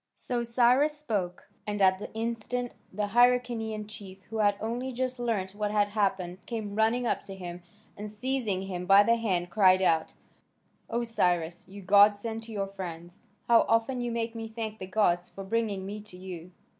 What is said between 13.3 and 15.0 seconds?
How often you make me thank the